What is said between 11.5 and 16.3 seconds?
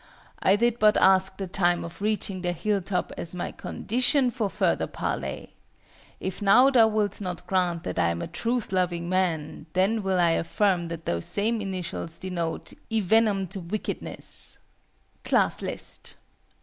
initials denote Envenomed Wickedness!" CLASS LIST.